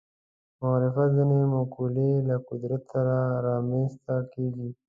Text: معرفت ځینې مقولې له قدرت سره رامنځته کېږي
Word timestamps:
معرفت 0.61 1.09
ځینې 1.17 1.39
مقولې 1.55 2.11
له 2.27 2.35
قدرت 2.49 2.81
سره 2.93 3.17
رامنځته 3.47 4.15
کېږي 4.33 4.69